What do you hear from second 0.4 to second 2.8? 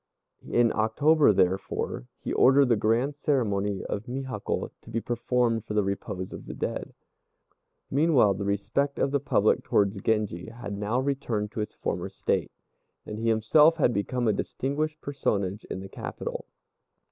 In October, therefore, he ordered the